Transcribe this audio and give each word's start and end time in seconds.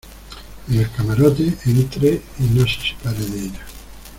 en 0.67 0.79
el 0.79 0.89
camarote. 0.93 1.53
entre 1.67 2.21
y 2.39 2.43
no 2.55 2.65
se 2.65 2.95
separe 2.97 3.23
de 3.23 3.39
ella. 3.39 3.65